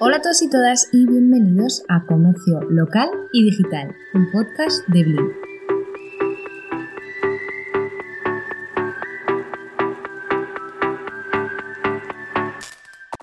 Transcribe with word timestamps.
Hola 0.00 0.18
a 0.18 0.22
todos 0.22 0.42
y 0.42 0.50
todas 0.50 0.88
y 0.92 1.06
bienvenidos 1.06 1.84
a 1.88 2.04
Comercio 2.04 2.60
Local 2.68 3.08
y 3.32 3.44
Digital, 3.44 3.94
un 4.14 4.30
podcast 4.30 4.86
de 4.88 5.04
Blim. 5.04 5.28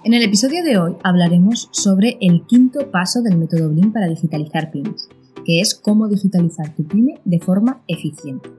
En 0.04 0.14
el 0.14 0.24
episodio 0.24 0.64
de 0.64 0.78
hoy 0.78 0.98
hablaremos 1.04 1.70
sobre 1.72 2.18
el 2.22 2.46
quinto 2.46 2.92
paso 2.92 3.22
del 3.22 3.38
método 3.38 3.70
Blim 3.70 3.94
para 3.94 4.08
digitalizar 4.08 4.72
pymes, 4.72 5.08
que 5.46 5.62
es 5.62 5.76
cómo 5.76 6.08
digitalizar 6.08 6.76
tu 6.76 6.88
pyme 6.88 7.22
de 7.26 7.40
forma 7.40 7.84
eficiente. 7.88 8.50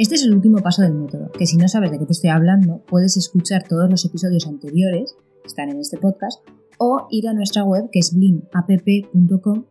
Este 0.00 0.14
es 0.14 0.24
el 0.24 0.32
último 0.32 0.62
paso 0.62 0.80
del 0.80 0.94
método, 0.94 1.30
que 1.30 1.44
si 1.44 1.58
no 1.58 1.68
sabes 1.68 1.90
de 1.90 1.98
qué 1.98 2.06
te 2.06 2.12
estoy 2.12 2.30
hablando, 2.30 2.82
puedes 2.88 3.18
escuchar 3.18 3.64
todos 3.68 3.90
los 3.90 4.02
episodios 4.06 4.46
anteriores, 4.46 5.14
que 5.42 5.46
están 5.46 5.68
en 5.68 5.78
este 5.78 5.98
podcast, 5.98 6.40
o 6.78 7.06
ir 7.10 7.28
a 7.28 7.34
nuestra 7.34 7.64
web 7.64 7.90
que 7.92 7.98
es 7.98 8.16
blimapp.com 8.16 9.66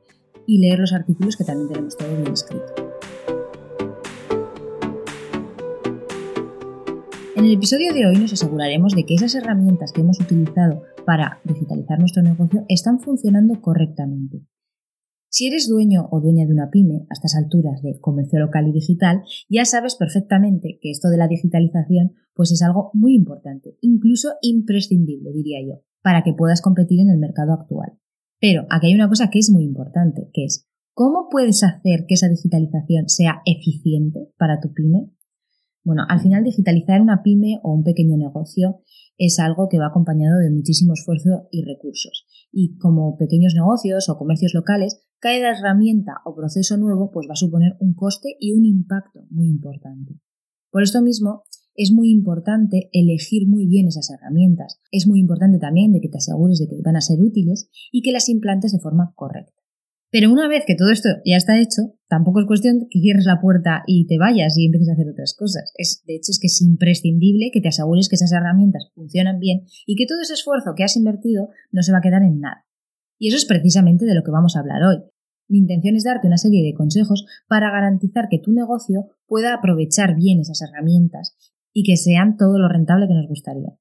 y 0.45 0.59
leer 0.59 0.77
los 0.77 0.94
artículos 0.94 1.36
que 1.36 1.45
también 1.45 1.70
tenemos 1.70 1.98
todo 1.98 2.16
bien 2.16 2.31
escrito. 2.31 2.76
En 7.36 7.45
el 7.45 7.53
episodio 7.53 7.91
de 7.91 8.05
hoy 8.05 8.17
nos 8.17 8.34
aseguraremos 8.34 8.94
de 8.94 9.08
que 9.08 9.16
esas 9.16 9.34
herramientas 9.34 9.91
que 9.91 10.02
hemos 10.02 10.20
utilizado 10.20 10.84
para 11.08 11.39
digitalizar 11.44 11.98
nuestro 11.98 12.22
negocio 12.22 12.66
están 12.67 13.00
funcionando 13.00 13.59
correctamente. 13.61 14.44
Si 15.29 15.47
eres 15.47 15.69
dueño 15.69 16.09
o 16.11 16.21
dueña 16.21 16.45
de 16.45 16.53
una 16.53 16.71
pyme 16.71 17.05
a 17.09 17.13
estas 17.13 17.35
alturas 17.35 17.81
de 17.83 17.99
comercio 17.99 18.39
local 18.39 18.67
y 18.67 18.71
digital, 18.71 19.21
ya 19.47 19.63
sabes 19.63 19.95
perfectamente 19.95 20.79
que 20.81 20.89
esto 20.89 21.09
de 21.09 21.17
la 21.17 21.27
digitalización 21.27 22.13
pues 22.33 22.52
es 22.52 22.61
algo 22.63 22.89
muy 22.93 23.15
importante, 23.15 23.77
incluso 23.81 24.30
imprescindible, 24.41 25.31
diría 25.31 25.59
yo 25.66 25.83
para 26.02 26.23
que 26.23 26.33
puedas 26.33 26.61
competir 26.61 27.02
en 27.02 27.09
el 27.09 27.19
mercado 27.19 27.53
actual. 27.53 27.99
Pero 28.39 28.66
aquí 28.69 28.88
hay 28.88 28.95
una 28.95 29.09
cosa 29.09 29.30
que 29.30 29.39
es 29.39 29.52
muy 29.52 29.63
importante, 29.63 30.30
que 30.33 30.45
es 30.45 30.67
¿cómo 30.94 31.27
puedes 31.30 31.64
hacer 31.64 32.05
que 32.08 32.16
esa 32.16 32.30
digitalización 32.30 33.09
sea 33.09 33.41
eficiente 33.45 34.31
para 34.38 34.59
tu 34.59 34.73
pyme? 34.73 35.11
Bueno, 35.83 36.03
al 36.08 36.21
final 36.21 36.43
digitalizar 36.43 37.02
una 37.02 37.21
pyme 37.21 37.59
o 37.64 37.73
un 37.73 37.83
pequeño 37.83 38.17
negocio 38.17 38.81
es 39.20 39.38
algo 39.38 39.67
que 39.70 39.78
va 39.78 39.88
acompañado 39.88 40.39
de 40.39 40.50
muchísimo 40.50 40.94
esfuerzo 40.94 41.48
y 41.52 41.64
recursos. 41.64 42.25
Y 42.52 42.78
como 42.78 43.17
pequeños 43.17 43.53
negocios 43.53 44.09
o 44.09 44.17
comercios 44.17 44.53
locales, 44.56 45.03
cada 45.20 45.52
herramienta 45.52 46.14
o 46.26 46.34
proceso 46.34 46.78
nuevo 46.78 47.11
pues 47.11 47.28
va 47.30 47.34
a 47.34 47.36
suponer 47.36 47.76
un 47.80 47.94
coste 47.94 48.38
y 48.39 48.53
un 48.53 48.66
impacto 48.66 49.26
muy 49.30 49.50
importante. 49.50 50.16
Por 50.72 50.84
esto 50.84 51.02
mismo, 51.02 51.44
es 51.76 51.92
muy 51.92 52.11
importante 52.11 52.89
elegir 52.94 53.48
muy 53.48 53.67
bien 53.67 53.88
esas 53.88 54.09
herramientas. 54.09 54.80
Es 54.92 55.06
muy 55.06 55.20
importante 55.20 55.59
también 55.59 55.92
de 55.92 56.00
que 56.00 56.09
te 56.09 56.17
asegures 56.17 56.59
de 56.59 56.67
que 56.67 56.81
van 56.83 56.95
a 56.95 57.02
ser 57.02 57.22
útiles 57.22 57.70
y 57.92 58.02
que 58.02 58.14
las 58.14 58.30
implantes 58.30 58.72
de 58.72 58.80
forma 58.80 59.14
correcta. 59.16 59.58
Pero 60.11 60.31
una 60.31 60.47
vez 60.47 60.63
que 60.65 60.75
todo 60.75 60.89
esto 60.89 61.09
ya 61.23 61.38
está 61.38 61.59
hecho, 61.59 61.93
tampoco 62.07 62.39
es 62.39 62.47
cuestión 62.47 62.88
que 62.89 62.99
cierres 62.99 63.25
la 63.25 63.39
puerta 63.39 63.83
y 63.85 64.07
te 64.07 64.17
vayas 64.17 64.57
y 64.57 64.65
empieces 64.65 64.89
a 64.89 64.93
hacer 64.93 65.07
otras 65.07 65.35
cosas. 65.38 65.71
Es, 65.75 66.03
de 66.07 66.15
hecho, 66.15 66.31
es 66.31 66.39
que 66.39 66.47
es 66.47 66.61
imprescindible 66.61 67.52
que 67.53 67.61
te 67.61 67.67
asegures 67.67 68.09
que 68.09 68.15
esas 68.15 68.31
herramientas 68.31 68.89
funcionan 68.95 69.39
bien 69.39 69.65
y 69.85 69.95
que 69.95 70.07
todo 70.07 70.19
ese 70.21 70.33
esfuerzo 70.33 70.73
que 70.75 70.83
has 70.83 70.97
invertido 70.97 71.49
no 71.71 71.83
se 71.83 71.91
va 71.91 71.99
a 71.99 72.02
quedar 72.02 72.23
en 72.23 72.39
nada. 72.39 72.65
Y 73.19 73.27
eso 73.27 73.37
es 73.37 73.45
precisamente 73.45 74.05
de 74.05 74.15
lo 74.15 74.23
que 74.23 74.31
vamos 74.31 74.55
a 74.55 74.61
hablar 74.61 74.81
hoy. 74.83 75.03
Mi 75.47 75.59
intención 75.59 75.95
es 75.95 76.03
darte 76.03 76.27
una 76.27 76.37
serie 76.37 76.63
de 76.63 76.73
consejos 76.73 77.25
para 77.47 77.71
garantizar 77.71 78.30
que 78.30 78.39
tu 78.39 78.52
negocio 78.52 79.07
pueda 79.27 79.53
aprovechar 79.53 80.15
bien 80.15 80.39
esas 80.39 80.61
herramientas 80.61 81.35
y 81.73 81.83
que 81.83 81.97
sean 81.97 82.37
todo 82.37 82.57
lo 82.57 82.67
rentable 82.67 83.07
que 83.07 83.13
nos 83.13 83.27
gustaría. 83.27 83.77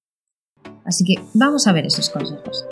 Así 0.85 1.05
que 1.05 1.21
vamos 1.35 1.67
a 1.67 1.73
ver 1.73 1.87
esos 1.87 2.11
consejos. 2.11 2.67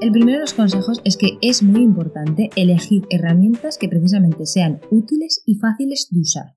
El 0.00 0.12
primero 0.12 0.38
de 0.38 0.42
los 0.42 0.54
consejos 0.54 1.00
es 1.04 1.16
que 1.16 1.38
es 1.42 1.64
muy 1.64 1.82
importante 1.82 2.50
elegir 2.54 3.02
herramientas 3.10 3.78
que 3.78 3.88
precisamente 3.88 4.46
sean 4.46 4.80
útiles 4.92 5.42
y 5.44 5.56
fáciles 5.56 6.06
de 6.12 6.20
usar. 6.20 6.54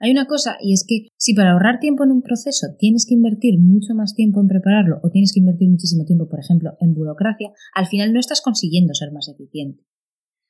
Hay 0.00 0.10
una 0.10 0.24
cosa 0.24 0.56
y 0.62 0.72
es 0.72 0.86
que 0.88 1.08
si 1.18 1.34
para 1.34 1.52
ahorrar 1.52 1.78
tiempo 1.78 2.04
en 2.04 2.10
un 2.10 2.22
proceso 2.22 2.68
tienes 2.78 3.04
que 3.06 3.12
invertir 3.12 3.60
mucho 3.60 3.94
más 3.94 4.14
tiempo 4.14 4.40
en 4.40 4.48
prepararlo 4.48 4.98
o 5.02 5.10
tienes 5.10 5.34
que 5.34 5.40
invertir 5.40 5.68
muchísimo 5.68 6.06
tiempo, 6.06 6.26
por 6.26 6.40
ejemplo, 6.40 6.72
en 6.80 6.94
burocracia, 6.94 7.50
al 7.74 7.86
final 7.86 8.14
no 8.14 8.18
estás 8.18 8.40
consiguiendo 8.40 8.94
ser 8.94 9.12
más 9.12 9.28
eficiente. 9.28 9.84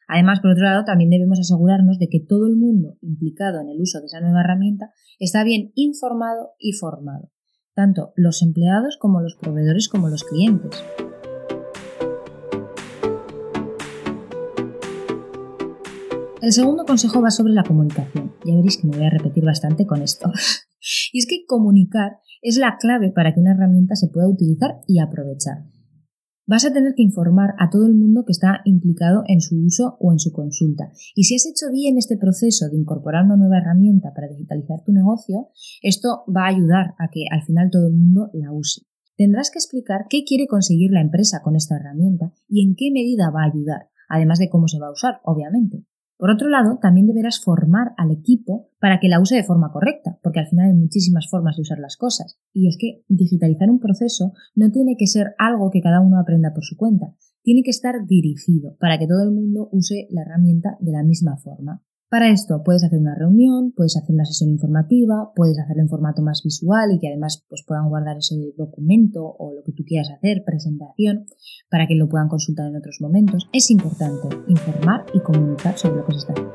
Además, 0.07 0.39
por 0.39 0.53
otro 0.53 0.65
lado, 0.65 0.85
también 0.85 1.11
debemos 1.11 1.41
asegurarnos 1.41 1.99
de 1.99 2.09
que 2.09 2.21
todo 2.21 2.47
el 2.47 2.57
mundo 2.57 2.97
implicado 3.01 3.61
en 3.61 3.71
el 3.71 3.81
uso 3.81 3.99
de 3.99 4.07
esa 4.07 4.21
nueva 4.21 4.43
herramienta 4.43 4.93
está 5.19 5.43
bien 5.43 5.73
informado 5.75 6.53
y 6.61 6.75
formado, 6.75 7.33
tanto 7.75 8.13
los 8.15 8.41
empleados 8.43 8.99
como 9.01 9.21
los 9.21 9.35
proveedores 9.35 9.89
como 9.89 10.09
los 10.09 10.23
clientes. 10.23 10.81
El 16.43 16.53
segundo 16.53 16.84
consejo 16.84 17.21
va 17.21 17.31
sobre 17.31 17.53
la 17.53 17.65
comunicación. 17.65 18.33
Ya 18.45 18.55
veréis 18.55 18.78
que 18.78 18.87
me 18.87 18.97
voy 18.97 19.06
a 19.06 19.11
repetir 19.11 19.45
bastante 19.45 19.87
con 19.87 20.03
esto. 20.03 20.31
y 21.12 21.19
es 21.19 21.27
que 21.27 21.45
comunicar 21.47 22.19
es 22.43 22.56
la 22.56 22.77
clave 22.78 23.12
para 23.12 23.34
que 23.34 23.41
una 23.41 23.53
herramienta 23.53 23.95
se 23.95 24.09
pueda 24.09 24.28
utilizar 24.28 24.81
y 24.87 25.01
aprovechar 25.01 25.67
vas 26.51 26.65
a 26.65 26.73
tener 26.73 26.95
que 26.97 27.05
informar 27.05 27.55
a 27.61 27.71
todo 27.71 27.87
el 27.87 27.95
mundo 27.95 28.25
que 28.27 28.33
está 28.33 28.61
implicado 28.65 29.23
en 29.28 29.41
su 29.41 29.55
uso 29.55 29.97
o 30.01 30.11
en 30.11 30.19
su 30.19 30.33
consulta. 30.33 30.91
Y 31.15 31.23
si 31.23 31.37
has 31.37 31.47
hecho 31.47 31.71
bien 31.71 31.97
este 31.97 32.17
proceso 32.17 32.69
de 32.69 32.77
incorporar 32.77 33.25
una 33.25 33.37
nueva 33.37 33.59
herramienta 33.59 34.12
para 34.12 34.27
digitalizar 34.27 34.83
tu 34.84 34.91
negocio, 34.91 35.51
esto 35.81 36.25
va 36.27 36.47
a 36.47 36.49
ayudar 36.49 36.95
a 36.99 37.07
que 37.12 37.22
al 37.31 37.43
final 37.43 37.71
todo 37.71 37.87
el 37.87 37.95
mundo 37.95 38.31
la 38.33 38.51
use. 38.51 38.83
Tendrás 39.17 39.53
que 39.53 39.61
explicar 39.61 40.07
qué 40.11 40.25
quiere 40.25 40.49
conseguir 40.49 40.91
la 40.91 41.03
empresa 41.03 41.41
con 41.41 41.55
esta 41.55 41.77
herramienta 41.77 42.33
y 42.49 42.67
en 42.67 42.75
qué 42.75 42.91
medida 42.93 43.31
va 43.31 43.45
a 43.45 43.53
ayudar, 43.55 43.89
además 44.09 44.41
de 44.41 44.51
cómo 44.51 44.67
se 44.67 44.81
va 44.81 44.89
a 44.89 44.93
usar, 44.93 45.21
obviamente. 45.22 45.84
Por 46.21 46.31
otro 46.31 46.51
lado, 46.51 46.79
también 46.83 47.07
deberás 47.07 47.41
formar 47.41 47.93
al 47.97 48.11
equipo 48.11 48.69
para 48.79 49.01
que 49.01 49.09
la 49.09 49.21
use 49.21 49.37
de 49.37 49.43
forma 49.43 49.73
correcta, 49.73 50.19
porque 50.23 50.41
al 50.41 50.49
final 50.49 50.67
hay 50.67 50.75
muchísimas 50.75 51.27
formas 51.31 51.57
de 51.57 51.63
usar 51.63 51.79
las 51.79 51.97
cosas. 51.97 52.39
Y 52.53 52.69
es 52.69 52.77
que 52.79 53.03
digitalizar 53.09 53.71
un 53.71 53.81
proceso 53.81 54.35
no 54.55 54.71
tiene 54.71 54.97
que 54.99 55.07
ser 55.07 55.35
algo 55.39 55.71
que 55.71 55.81
cada 55.81 56.03
uno 56.03 56.21
aprenda 56.21 56.53
por 56.53 56.63
su 56.63 56.77
cuenta, 56.77 57.17
tiene 57.43 57.63
que 57.63 57.71
estar 57.71 58.05
dirigido 58.07 58.77
para 58.79 58.99
que 58.99 59.07
todo 59.07 59.23
el 59.23 59.31
mundo 59.31 59.71
use 59.73 60.09
la 60.11 60.21
herramienta 60.21 60.77
de 60.81 60.93
la 60.93 61.03
misma 61.03 61.39
forma. 61.39 61.83
Para 62.10 62.32
esto 62.32 62.65
puedes 62.65 62.82
hacer 62.82 62.98
una 62.98 63.15
reunión, 63.15 63.71
puedes 63.71 63.97
hacer 63.97 64.12
una 64.12 64.25
sesión 64.25 64.50
informativa, 64.50 65.31
puedes 65.37 65.60
hacerlo 65.60 65.82
en 65.82 65.88
formato 65.88 66.22
más 66.22 66.43
visual 66.43 66.91
y 66.93 66.98
que 66.98 67.06
además 67.06 67.47
pues, 67.48 67.62
puedan 67.65 67.88
guardar 67.88 68.16
ese 68.16 68.34
documento 68.59 69.25
o 69.25 69.54
lo 69.54 69.62
que 69.62 69.71
tú 69.71 69.84
quieras 69.84 70.10
hacer, 70.10 70.43
presentación, 70.44 71.26
para 71.71 71.87
que 71.87 71.94
lo 71.94 72.09
puedan 72.09 72.26
consultar 72.26 72.66
en 72.66 72.75
otros 72.75 72.97
momentos. 73.00 73.48
Es 73.53 73.71
importante 73.71 74.26
informar 74.48 75.06
y 75.15 75.21
comunicar 75.21 75.78
sobre 75.78 75.98
lo 75.98 76.06
que 76.06 76.12
se 76.15 76.19
está 76.19 76.32
haciendo. 76.32 76.54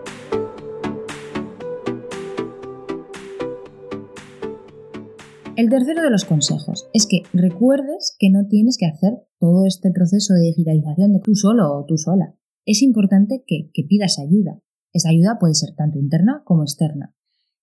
El 5.55 5.69
tercero 5.69 6.03
de 6.03 6.09
los 6.09 6.25
consejos 6.25 6.89
es 6.91 7.07
que 7.07 7.23
recuerdes 7.31 8.17
que 8.19 8.29
no 8.29 8.45
tienes 8.49 8.77
que 8.77 8.87
hacer 8.87 9.13
todo 9.39 9.65
este 9.65 9.89
proceso 9.91 10.33
de 10.33 10.47
digitalización 10.47 11.13
de 11.13 11.21
tú 11.21 11.33
solo 11.33 11.73
o 11.77 11.85
tú 11.85 11.97
sola. 11.97 12.35
Es 12.65 12.81
importante 12.81 13.45
que 13.47 13.83
pidas 13.87 14.19
ayuda, 14.19 14.59
esa 14.95 15.09
ayuda 15.09 15.37
puede 15.39 15.55
ser 15.55 15.75
tanto 15.75 15.99
interna 15.99 16.41
como 16.45 16.63
externa. 16.63 17.13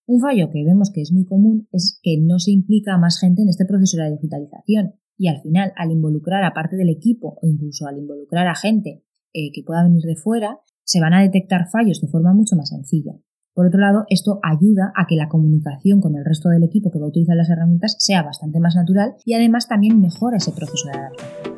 Un 0.07 0.21
fallo 0.21 0.51
que 0.51 0.65
vemos 0.65 0.91
que 0.93 1.01
es 1.01 1.13
muy 1.13 1.25
común 1.25 1.69
es 1.73 1.99
que 2.03 2.19
no 2.21 2.39
se 2.39 2.51
implica 2.51 2.95
a 2.95 2.99
más 2.99 3.19
gente 3.19 3.43
en 3.43 3.49
este 3.49 3.65
proceso 3.65 3.97
de 3.97 4.11
digitalización 4.11 4.95
y 5.17 5.29
al 5.29 5.41
final, 5.41 5.73
al 5.77 5.91
involucrar 5.91 6.45
a 6.45 6.53
parte 6.53 6.77
del 6.77 6.91
equipo 6.91 7.39
o 7.41 7.47
incluso 7.47 7.87
al 7.87 7.99
involucrar 7.99 8.49
a 8.49 8.55
gente 8.55 9.03
eh, 9.33 9.51
que 9.55 9.63
pueda 9.63 9.83
venir 9.83 10.05
de 10.05 10.17
fuera, 10.17 10.61
se 10.85 11.01
van 11.01 11.15
a 11.15 11.23
detectar 11.23 11.71
fallos 11.71 12.01
de 12.01 12.09
forma 12.09 12.35
mucho 12.35 12.55
más 12.57 12.69
sencilla. 12.69 13.13
Por 13.55 13.67
otro 13.67 13.81
lado, 13.81 14.05
esto 14.09 14.41
ayuda 14.43 14.93
a 14.95 15.07
que 15.07 15.17
la 15.17 15.29
comunicación 15.29 16.01
con 16.01 16.17
el 16.17 16.25
resto 16.25 16.49
del 16.51 16.65
equipo 16.65 16.91
que 16.91 16.99
va 16.99 17.07
a 17.07 17.09
utilizar 17.09 17.37
las 17.37 17.51
herramientas 17.51 17.97
sea 17.99 18.23
bastante 18.23 18.61
más 18.61 18.75
natural 18.75 19.15
y 19.25 19.35
además 19.35 19.69
también 19.69 20.01
mejora 20.01 20.39
ese 20.39 20.53
proceso 20.53 20.89
de 20.89 20.99
adaptación. 20.99 21.52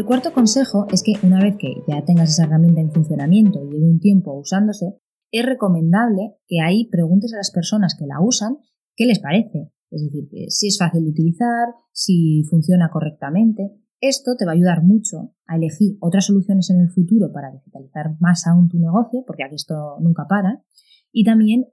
El 0.00 0.06
cuarto 0.06 0.32
consejo 0.32 0.86
es 0.90 1.02
que 1.02 1.12
una 1.26 1.42
vez 1.42 1.56
que 1.58 1.84
ya 1.86 2.02
tengas 2.06 2.30
esa 2.30 2.44
herramienta 2.44 2.80
en 2.80 2.90
funcionamiento 2.90 3.62
y 3.62 3.68
lleve 3.68 3.86
un 3.86 4.00
tiempo 4.00 4.32
usándose, 4.32 4.94
es 5.30 5.44
recomendable 5.44 6.36
que 6.48 6.62
ahí 6.62 6.88
preguntes 6.88 7.34
a 7.34 7.36
las 7.36 7.50
personas 7.50 7.94
que 7.98 8.06
la 8.06 8.18
usan 8.18 8.56
qué 8.96 9.04
les 9.04 9.18
parece. 9.18 9.70
Es 9.90 10.02
decir, 10.02 10.26
si 10.48 10.68
es 10.68 10.78
fácil 10.78 11.04
de 11.04 11.10
utilizar, 11.10 11.74
si 11.92 12.44
funciona 12.48 12.88
correctamente. 12.90 13.72
Esto 14.00 14.36
te 14.38 14.46
va 14.46 14.52
a 14.52 14.54
ayudar 14.54 14.82
mucho 14.82 15.34
a 15.46 15.56
elegir 15.56 15.98
otras 16.00 16.24
soluciones 16.24 16.70
en 16.70 16.80
el 16.80 16.88
futuro 16.88 17.30
para 17.30 17.52
digitalizar 17.52 18.16
más 18.20 18.46
aún 18.46 18.70
tu 18.70 18.78
negocio, 18.78 19.22
porque 19.26 19.44
aquí 19.44 19.56
esto 19.56 19.98
nunca 20.00 20.24
para. 20.26 20.64
Y 21.12 21.24
también 21.24 21.66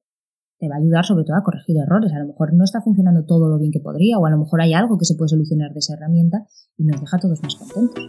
te 0.60 0.68
va 0.70 0.76
a 0.76 0.80
ayudar 0.80 1.06
sobre 1.06 1.24
todo 1.24 1.38
a 1.38 1.44
corregir 1.44 1.78
errores. 1.78 2.12
A 2.14 2.20
lo 2.20 2.28
mejor 2.28 2.54
no 2.54 2.64
está 2.64 2.82
funcionando 2.82 3.26
todo 3.26 3.50
lo 3.50 3.60
bien 3.60 3.72
que 3.72 3.80
podría 3.80 4.18
o 4.18 4.26
a 4.26 4.32
lo 4.32 4.38
mejor 4.38 4.62
hay 4.62 4.74
algo 4.74 4.98
que 4.98 5.06
se 5.06 5.16
puede 5.16 5.30
solucionar 5.30 5.74
de 5.74 5.80
esa 5.80 5.94
herramienta 5.94 6.46
y 6.78 6.86
nos 6.86 7.00
deja 7.00 7.18
a 7.18 7.20
todos 7.20 7.42
más 7.44 7.56
contentos. 7.56 8.04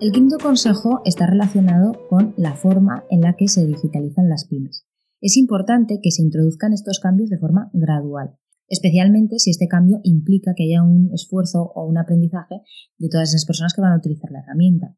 El 0.00 0.12
quinto 0.12 0.38
consejo 0.38 1.02
está 1.04 1.26
relacionado 1.26 1.92
con 2.08 2.32
la 2.38 2.54
forma 2.54 3.04
en 3.10 3.20
la 3.20 3.34
que 3.36 3.48
se 3.48 3.66
digitalizan 3.66 4.30
las 4.30 4.46
pymes. 4.46 4.86
Es 5.20 5.36
importante 5.36 6.00
que 6.02 6.10
se 6.10 6.22
introduzcan 6.22 6.72
estos 6.72 7.00
cambios 7.00 7.28
de 7.28 7.38
forma 7.38 7.68
gradual, 7.74 8.38
especialmente 8.68 9.38
si 9.38 9.50
este 9.50 9.68
cambio 9.68 10.00
implica 10.02 10.54
que 10.56 10.64
haya 10.64 10.82
un 10.82 11.10
esfuerzo 11.12 11.70
o 11.74 11.86
un 11.86 11.98
aprendizaje 11.98 12.62
de 12.96 13.08
todas 13.10 13.28
esas 13.28 13.44
personas 13.44 13.74
que 13.74 13.82
van 13.82 13.92
a 13.92 13.98
utilizar 13.98 14.30
la 14.30 14.40
herramienta. 14.40 14.96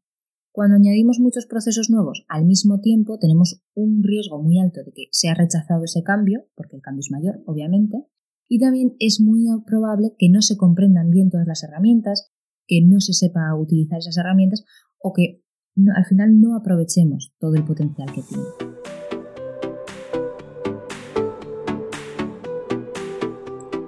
Cuando 0.53 0.75
añadimos 0.75 1.19
muchos 1.19 1.47
procesos 1.47 1.89
nuevos 1.89 2.25
al 2.29 2.45
mismo 2.45 2.79
tiempo, 2.79 3.17
tenemos 3.17 3.63
un 3.73 4.03
riesgo 4.03 4.39
muy 4.39 4.59
alto 4.59 4.83
de 4.83 4.91
que 4.91 5.07
sea 5.09 5.33
rechazado 5.33 5.83
ese 5.83 6.03
cambio, 6.03 6.45
porque 6.53 6.75
el 6.75 6.83
cambio 6.83 6.99
es 6.99 7.09
mayor, 7.09 7.41
obviamente, 7.47 8.05
y 8.47 8.59
también 8.59 8.95
es 8.99 9.19
muy 9.19 9.47
probable 9.65 10.13
que 10.19 10.29
no 10.29 10.43
se 10.43 10.55
comprendan 10.55 11.09
bien 11.09 11.31
todas 11.31 11.47
las 11.47 11.63
herramientas, 11.63 12.31
que 12.67 12.81
no 12.85 12.99
se 12.99 13.13
sepa 13.13 13.55
utilizar 13.55 13.97
esas 13.97 14.15
herramientas 14.15 14.63
o 14.99 15.11
que 15.11 15.41
al 15.95 16.05
final 16.05 16.39
no 16.39 16.55
aprovechemos 16.55 17.33
todo 17.39 17.55
el 17.55 17.65
potencial 17.65 18.13
que 18.13 18.21
tiene. 18.21 18.43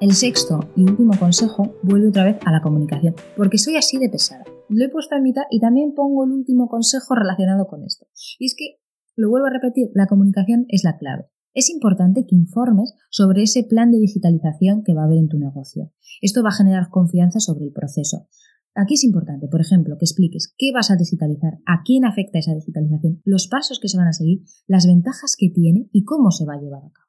El 0.02 0.14
sexto 0.14 0.68
y 0.76 0.82
último 0.82 1.14
consejo 1.20 1.76
vuelve 1.84 2.08
otra 2.08 2.24
vez 2.24 2.38
a 2.44 2.52
la 2.52 2.64
comunicación, 2.64 3.14
porque 3.38 3.60
soy 3.60 3.76
así 3.76 4.00
de 4.00 4.10
pesada. 4.10 4.46
Lo 4.70 4.86
he 4.86 4.90
puesto 4.90 5.16
a 5.16 5.22
mitad 5.22 5.44
y 5.52 5.60
también 5.60 5.94
pongo 5.94 6.26
el 6.26 6.32
último 6.32 6.68
consejo 6.68 7.16
relacionado 7.16 7.68
con 7.68 7.84
esto. 7.84 8.08
Y 8.40 8.46
es 8.46 8.56
que, 8.58 8.80
lo 9.16 9.30
vuelvo 9.30 9.48
a 9.48 9.52
repetir, 9.52 9.90
la 9.94 10.08
comunicación 10.08 10.66
es 10.70 10.84
la 10.84 10.98
clave 10.98 11.30
es 11.56 11.70
importante 11.70 12.26
que 12.28 12.36
informes 12.36 12.94
sobre 13.10 13.42
ese 13.42 13.64
plan 13.64 13.90
de 13.90 13.98
digitalización 13.98 14.84
que 14.84 14.94
va 14.94 15.04
a 15.04 15.06
haber 15.06 15.18
en 15.18 15.30
tu 15.30 15.40
negocio. 15.40 15.92
Esto 16.22 16.44
va 16.44 16.50
a 16.50 16.58
generar 16.58 16.90
confianza 16.90 17.40
sobre 17.40 17.66
el 17.66 17.72
proceso. 17.72 18.28
Aquí 18.76 18.96
es 18.96 19.06
importante, 19.06 19.48
por 19.48 19.62
ejemplo, 19.62 19.96
que 19.98 20.04
expliques 20.04 20.54
qué 20.58 20.72
vas 20.74 20.92
a 20.92 20.98
digitalizar, 20.98 21.54
a 21.66 21.82
quién 21.86 22.04
afecta 22.04 22.40
esa 22.40 22.54
digitalización, 22.54 23.22
los 23.24 23.48
pasos 23.48 23.80
que 23.80 23.88
se 23.88 23.98
van 23.98 24.10
a 24.10 24.14
seguir, 24.14 24.44
las 24.68 24.86
ventajas 24.86 25.38
que 25.40 25.50
tiene 25.50 25.88
y 25.94 26.04
cómo 26.04 26.30
se 26.32 26.46
va 26.46 26.56
a 26.56 26.60
llevar 26.60 26.84
a 26.84 26.92
cabo. 26.92 27.08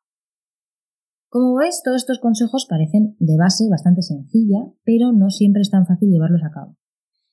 Como 1.28 1.56
ves, 1.56 1.82
todos 1.84 2.02
estos 2.02 2.20
consejos 2.20 2.66
parecen 2.70 3.16
de 3.18 3.36
base 3.36 3.64
bastante 3.68 4.02
sencilla, 4.02 4.58
pero 4.84 5.10
no 5.10 5.28
siempre 5.30 5.60
es 5.60 5.70
tan 5.70 5.86
fácil 5.86 6.08
llevarlos 6.08 6.44
a 6.44 6.52
cabo. 6.52 6.76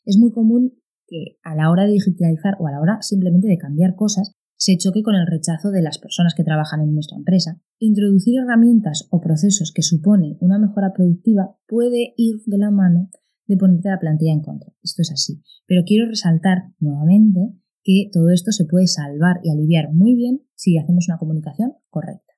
Es 0.05 0.17
muy 0.17 0.31
común 0.31 0.73
que 1.07 1.37
a 1.43 1.55
la 1.55 1.69
hora 1.69 1.83
de 1.85 1.91
digitalizar 1.91 2.55
o 2.59 2.67
a 2.67 2.71
la 2.71 2.79
hora 2.79 3.01
simplemente 3.01 3.47
de 3.47 3.57
cambiar 3.57 3.95
cosas, 3.95 4.35
se 4.55 4.77
choque 4.77 5.03
con 5.03 5.15
el 5.15 5.27
rechazo 5.27 5.71
de 5.71 5.81
las 5.81 5.99
personas 5.99 6.35
que 6.35 6.43
trabajan 6.43 6.81
en 6.81 6.93
nuestra 6.93 7.17
empresa. 7.17 7.59
Introducir 7.79 8.39
herramientas 8.39 9.07
o 9.11 9.19
procesos 9.19 9.73
que 9.75 9.81
suponen 9.81 10.37
una 10.39 10.57
mejora 10.57 10.93
productiva 10.93 11.57
puede 11.67 12.13
ir 12.15 12.35
de 12.45 12.57
la 12.57 12.71
mano 12.71 13.09
de 13.45 13.57
ponerte 13.57 13.89
la 13.89 13.99
plantilla 13.99 14.31
en 14.31 14.41
contra. 14.41 14.71
Esto 14.81 15.01
es 15.01 15.11
así. 15.11 15.41
Pero 15.67 15.83
quiero 15.85 16.07
resaltar 16.07 16.73
nuevamente 16.79 17.53
que 17.83 18.09
todo 18.13 18.29
esto 18.29 18.51
se 18.51 18.65
puede 18.65 18.87
salvar 18.87 19.41
y 19.43 19.51
aliviar 19.51 19.91
muy 19.91 20.15
bien 20.15 20.43
si 20.55 20.77
hacemos 20.77 21.07
una 21.09 21.17
comunicación 21.17 21.73
correcta. 21.89 22.33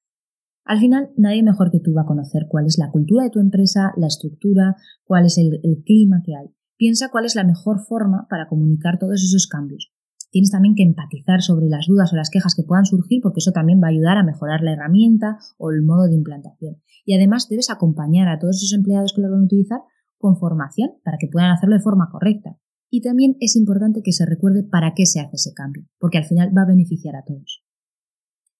Al 0.64 0.80
final, 0.80 1.12
nadie 1.16 1.44
mejor 1.44 1.70
que 1.70 1.80
tú 1.80 1.94
va 1.94 2.02
a 2.02 2.08
conocer 2.08 2.48
cuál 2.50 2.66
es 2.66 2.80
la 2.80 2.90
cultura 2.90 3.24
de 3.24 3.30
tu 3.30 3.40
empresa, 3.40 3.94
la 3.98 4.08
estructura, 4.08 4.76
cuál 5.04 5.26
es 5.26 5.38
el, 5.38 5.60
el 5.62 5.84
clima 5.84 6.24
que 6.26 6.36
hay. 6.36 6.48
Piensa 6.78 7.10
cuál 7.10 7.26
es 7.26 7.36
la 7.36 7.44
mejor 7.44 7.80
forma 7.80 8.28
para 8.30 8.48
comunicar 8.48 8.98
todos 9.00 9.24
esos 9.24 9.48
cambios 9.48 9.92
Tienes 10.36 10.52
también 10.52 10.76
que 10.76 10.84
empatizar 10.84 11.42
sobre 11.42 11.68
las 11.70 11.86
dudas 11.88 12.12
o 12.12 12.18
las 12.18 12.30
quejas 12.30 12.56
que 12.56 12.64
puedan 12.64 12.84
surgir 12.84 13.22
porque 13.24 13.40
eso 13.40 13.54
también 13.54 13.80
va 13.82 13.88
a 13.88 13.92
ayudar 13.92 14.18
a 14.18 14.24
mejorar 14.26 14.60
la 14.64 14.74
herramienta 14.74 15.38
o 15.58 15.72
el 15.72 15.82
modo 15.82 16.10
de 16.10 16.14
implantación. 16.14 16.76
Y 17.06 17.16
además 17.16 17.48
debes 17.50 17.70
acompañar 17.70 18.28
a 18.28 18.38
todos 18.38 18.58
esos 18.58 18.74
empleados 18.74 19.14
que 19.16 19.22
lo 19.22 19.32
van 19.32 19.40
a 19.40 19.46
utilizar 19.46 19.80
con 20.18 20.36
formación 20.36 20.90
para 21.06 21.16
que 21.18 21.30
puedan 21.32 21.52
hacerlo 21.52 21.78
de 21.78 21.82
forma 21.82 22.10
correcta. 22.12 22.58
Y 22.90 23.02
también 23.02 23.38
es 23.40 23.56
importante 23.56 24.02
que 24.04 24.12
se 24.12 24.26
recuerde 24.26 24.64
para 24.70 24.94
qué 24.94 25.06
se 25.06 25.22
hace 25.22 25.38
ese 25.38 25.54
cambio, 25.54 25.86
porque 26.00 26.18
al 26.18 26.26
final 26.26 26.52
va 26.52 26.64
a 26.64 26.68
beneficiar 26.68 27.16
a 27.16 27.24
todos. 27.24 27.64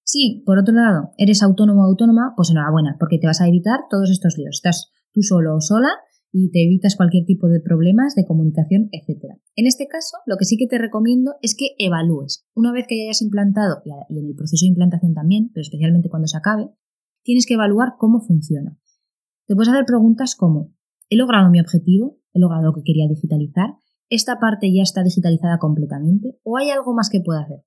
Si, 0.02 0.42
por 0.46 0.58
otro 0.58 0.74
lado, 0.74 1.10
eres 1.18 1.42
autónomo 1.42 1.82
o 1.82 1.84
autónoma, 1.84 2.32
pues 2.38 2.48
enhorabuena, 2.48 2.96
porque 2.98 3.18
te 3.18 3.26
vas 3.26 3.42
a 3.42 3.48
evitar 3.48 3.80
todos 3.90 4.10
estos 4.10 4.38
líos. 4.38 4.56
Estás 4.56 4.92
tú 5.12 5.20
solo 5.20 5.54
o 5.54 5.60
sola 5.60 5.88
y 6.38 6.50
te 6.50 6.62
evitas 6.62 6.96
cualquier 6.96 7.24
tipo 7.24 7.48
de 7.48 7.60
problemas 7.60 8.14
de 8.14 8.26
comunicación, 8.26 8.90
etc. 8.92 9.40
En 9.54 9.66
este 9.66 9.88
caso, 9.88 10.18
lo 10.26 10.36
que 10.36 10.44
sí 10.44 10.58
que 10.58 10.66
te 10.66 10.76
recomiendo 10.76 11.36
es 11.40 11.56
que 11.56 11.70
evalúes. 11.78 12.46
Una 12.54 12.72
vez 12.72 12.84
que 12.86 12.98
ya 12.98 13.04
hayas 13.04 13.22
implantado, 13.22 13.80
y 13.86 14.18
en 14.18 14.26
el 14.26 14.34
proceso 14.34 14.64
de 14.64 14.68
implantación 14.68 15.14
también, 15.14 15.48
pero 15.54 15.62
especialmente 15.62 16.10
cuando 16.10 16.28
se 16.28 16.36
acabe, 16.36 16.68
tienes 17.22 17.46
que 17.46 17.54
evaluar 17.54 17.94
cómo 17.98 18.20
funciona. 18.20 18.78
Te 19.46 19.54
puedes 19.54 19.72
hacer 19.72 19.86
preguntas 19.86 20.36
como, 20.36 20.74
¿he 21.08 21.16
logrado 21.16 21.50
mi 21.50 21.58
objetivo? 21.58 22.18
¿He 22.34 22.38
logrado 22.38 22.64
lo 22.64 22.74
que 22.74 22.82
quería 22.84 23.08
digitalizar? 23.08 23.70
¿Esta 24.10 24.38
parte 24.38 24.70
ya 24.70 24.82
está 24.82 25.02
digitalizada 25.02 25.58
completamente? 25.58 26.36
¿O 26.42 26.58
hay 26.58 26.68
algo 26.68 26.92
más 26.92 27.08
que 27.08 27.20
pueda 27.20 27.40
hacer? 27.40 27.64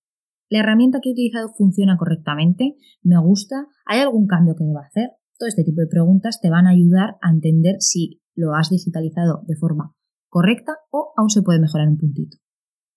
¿La 0.48 0.60
herramienta 0.60 1.00
que 1.02 1.10
he 1.10 1.14
utilizado 1.14 1.50
funciona 1.58 1.98
correctamente? 1.98 2.76
¿Me 3.02 3.20
gusta? 3.20 3.66
¿Hay 3.88 4.00
algún 4.00 4.28
cambio 4.28 4.56
que 4.56 4.64
deba 4.64 4.86
hacer? 4.86 5.10
Todo 5.40 5.50
este 5.50 5.64
tipo 5.64 5.82
de 5.82 5.88
preguntas 5.88 6.40
te 6.40 6.52
van 6.52 6.68
a 6.68 6.72
ayudar 6.72 7.16
a 7.22 7.32
entender 7.32 7.78
si 7.80 8.22
lo 8.40 8.56
has 8.56 8.70
digitalizado 8.70 9.44
de 9.46 9.56
forma 9.56 9.94
correcta 10.30 10.78
o 10.92 11.12
aún 11.18 11.30
se 11.30 11.42
puede 11.42 11.60
mejorar 11.60 11.90
un 11.90 11.98
puntito. 11.98 12.38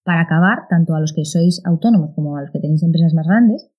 Para 0.04 0.22
acabar, 0.22 0.66
tanto 0.68 0.94
a 0.94 1.00
los 1.00 1.12
que 1.12 1.24
sois 1.24 1.62
autónomos 1.64 2.14
como 2.14 2.36
a 2.36 2.42
los 2.42 2.50
que 2.50 2.60
tenéis 2.60 2.82
empresas 2.82 3.14
más 3.14 3.26
grandes, 3.26 3.70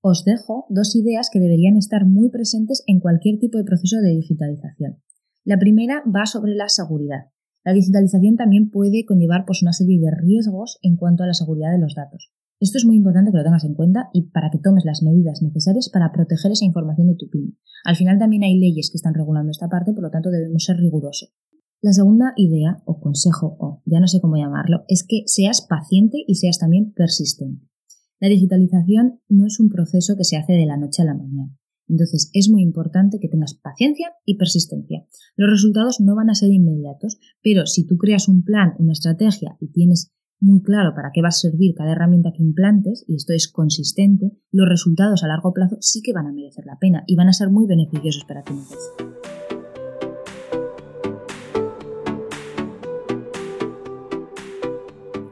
os 0.00 0.24
dejo 0.24 0.66
dos 0.68 0.96
ideas 0.96 1.30
que 1.32 1.40
deberían 1.40 1.76
estar 1.76 2.04
muy 2.06 2.30
presentes 2.30 2.82
en 2.86 3.00
cualquier 3.00 3.38
tipo 3.38 3.58
de 3.58 3.64
proceso 3.64 3.96
de 4.00 4.10
digitalización. 4.10 5.02
La 5.44 5.58
primera 5.58 6.02
va 6.06 6.26
sobre 6.26 6.54
la 6.54 6.68
seguridad. 6.68 7.30
La 7.64 7.72
digitalización 7.72 8.36
también 8.36 8.70
puede 8.70 9.04
conllevar 9.04 9.44
pues, 9.46 9.62
una 9.62 9.72
serie 9.72 10.00
de 10.00 10.10
riesgos 10.10 10.78
en 10.82 10.96
cuanto 10.96 11.22
a 11.22 11.26
la 11.26 11.34
seguridad 11.34 11.70
de 11.70 11.78
los 11.78 11.94
datos. 11.94 12.32
Esto 12.62 12.78
es 12.78 12.86
muy 12.86 12.94
importante 12.94 13.32
que 13.32 13.38
lo 13.38 13.42
tengas 13.42 13.64
en 13.64 13.74
cuenta 13.74 14.08
y 14.12 14.30
para 14.30 14.48
que 14.48 14.60
tomes 14.60 14.84
las 14.84 15.02
medidas 15.02 15.42
necesarias 15.42 15.88
para 15.88 16.12
proteger 16.12 16.52
esa 16.52 16.64
información 16.64 17.08
de 17.08 17.16
tu 17.16 17.28
PYME. 17.28 17.56
Al 17.84 17.96
final 17.96 18.20
también 18.20 18.44
hay 18.44 18.56
leyes 18.56 18.88
que 18.92 18.98
están 18.98 19.14
regulando 19.14 19.50
esta 19.50 19.68
parte, 19.68 19.92
por 19.92 20.04
lo 20.04 20.10
tanto 20.10 20.30
debemos 20.30 20.62
ser 20.62 20.76
rigurosos. 20.76 21.34
La 21.80 21.92
segunda 21.92 22.34
idea 22.36 22.80
o 22.84 23.00
consejo, 23.00 23.56
o 23.58 23.82
ya 23.84 23.98
no 23.98 24.06
sé 24.06 24.20
cómo 24.20 24.36
llamarlo, 24.36 24.84
es 24.86 25.04
que 25.04 25.24
seas 25.26 25.66
paciente 25.68 26.18
y 26.24 26.36
seas 26.36 26.60
también 26.60 26.92
persistente. 26.92 27.66
La 28.20 28.28
digitalización 28.28 29.18
no 29.28 29.46
es 29.46 29.58
un 29.58 29.68
proceso 29.68 30.16
que 30.16 30.22
se 30.22 30.36
hace 30.36 30.52
de 30.52 30.66
la 30.66 30.76
noche 30.76 31.02
a 31.02 31.06
la 31.06 31.14
mañana. 31.14 31.58
Entonces 31.88 32.30
es 32.32 32.48
muy 32.48 32.62
importante 32.62 33.18
que 33.18 33.28
tengas 33.28 33.54
paciencia 33.54 34.12
y 34.24 34.36
persistencia. 34.36 35.04
Los 35.34 35.50
resultados 35.50 35.98
no 35.98 36.14
van 36.14 36.30
a 36.30 36.36
ser 36.36 36.52
inmediatos, 36.52 37.18
pero 37.42 37.66
si 37.66 37.84
tú 37.84 37.96
creas 37.96 38.28
un 38.28 38.44
plan, 38.44 38.74
una 38.78 38.92
estrategia 38.92 39.56
y 39.58 39.72
tienes 39.72 40.12
muy 40.42 40.60
claro 40.60 40.92
para 40.94 41.12
qué 41.14 41.22
va 41.22 41.28
a 41.28 41.32
servir 41.32 41.74
cada 41.74 41.92
herramienta 41.92 42.32
que 42.36 42.42
implantes, 42.42 43.04
y 43.06 43.14
esto 43.14 43.32
es 43.32 43.48
consistente, 43.48 44.32
los 44.50 44.68
resultados 44.68 45.22
a 45.22 45.28
largo 45.28 45.52
plazo 45.52 45.76
sí 45.80 46.02
que 46.02 46.12
van 46.12 46.26
a 46.26 46.32
merecer 46.32 46.66
la 46.66 46.78
pena 46.78 47.04
y 47.06 47.14
van 47.16 47.28
a 47.28 47.32
ser 47.32 47.48
muy 47.48 47.66
beneficiosos 47.66 48.24
para 48.24 48.42
tu 48.42 48.52
negocio. 48.52 49.12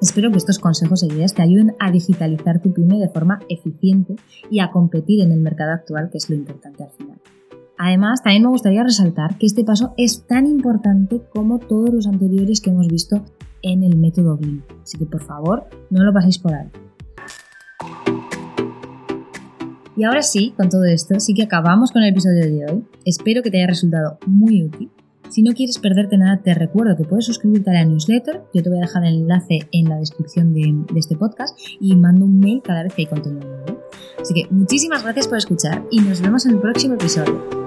Espero 0.01 0.31
que 0.31 0.39
estos 0.39 0.59
consejos 0.59 1.03
e 1.03 1.09
ideas 1.09 1.35
te 1.35 1.43
ayuden 1.43 1.75
a 1.79 1.91
digitalizar 1.91 2.63
tu 2.63 2.73
pyme 2.73 2.99
de 2.99 3.11
forma 3.11 3.41
eficiente 3.49 4.17
y 4.51 4.61
a 4.61 4.71
competir 4.71 5.23
en 5.23 5.33
el 5.33 5.41
mercado 5.41 5.73
actual, 5.73 6.09
que 6.11 6.19
es 6.19 6.31
lo 6.31 6.37
importante 6.37 6.85
al 6.85 6.91
final. 6.93 7.21
Además, 7.77 8.23
también 8.23 8.43
me 8.43 8.49
gustaría 8.49 8.83
resaltar 8.83 9.39
que 9.39 9.47
este 9.47 9.65
paso 9.65 9.95
es 9.97 10.27
tan 10.27 10.47
importante 10.47 11.23
como 11.33 11.59
todos 11.59 11.93
los 11.93 12.07
anteriores 12.07 12.61
que 12.61 12.71
hemos 12.71 12.89
visto 12.89 13.25
en 13.63 13.83
el 13.83 13.97
método 13.97 14.37
BIM. 14.37 14.63
Así 14.83 14.99
que 14.99 15.07
por 15.07 15.23
favor, 15.23 15.69
no 15.91 16.05
lo 16.05 16.13
paséis 16.13 16.39
por 16.39 16.55
alto. 16.55 16.79
Y 19.97 20.05
ahora 20.05 20.23
sí, 20.23 20.55
con 20.57 20.71
todo 20.71 20.85
esto, 20.85 21.21
sí 21.21 21.35
que 21.35 21.43
acabamos 21.43 21.93
con 21.93 22.03
el 22.03 22.11
episodio 22.11 22.41
de 22.41 22.65
hoy. 22.65 22.85
Espero 23.05 23.43
que 23.43 23.51
te 23.51 23.59
haya 23.59 23.67
resultado 23.67 24.19
muy 24.27 24.63
útil. 24.63 24.91
Si 25.29 25.43
no 25.43 25.53
quieres 25.53 25.79
perderte 25.79 26.17
nada, 26.17 26.41
te 26.43 26.55
recuerdo 26.55 26.97
que 26.97 27.05
puedes 27.05 27.27
suscribirte 27.27 27.71
a 27.71 27.75
la 27.75 27.85
newsletter. 27.85 28.43
Yo 28.53 28.63
te 28.63 28.69
voy 28.69 28.79
a 28.79 28.83
dejar 28.83 29.05
el 29.05 29.15
enlace 29.15 29.61
en 29.71 29.89
la 29.89 29.97
descripción 29.97 30.55
de, 30.55 30.75
de 30.93 30.99
este 30.99 31.17
podcast 31.17 31.57
y 31.79 31.95
mando 31.97 32.25
un 32.25 32.39
mail 32.41 32.63
cada 32.65 32.83
vez 32.83 32.95
que 32.95 33.03
hay 33.03 33.07
contenido 33.07 33.47
nuevo. 33.47 33.81
Así 34.21 34.35
que 34.35 34.49
muchísimas 34.51 35.03
gracias 35.03 35.29
por 35.29 35.39
escuchar 35.39 35.85
y 35.91 36.01
nos 36.01 36.21
vemos 36.21 36.47
en 36.47 36.53
el 36.53 36.59
próximo 36.59 36.95
episodio. 36.95 37.60